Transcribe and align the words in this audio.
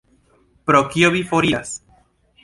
Pro 0.69 0.79
kio 0.95 1.11
vi 1.15 1.21
foriras? 1.33 1.75